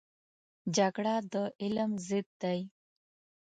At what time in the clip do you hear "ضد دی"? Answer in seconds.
2.07-2.59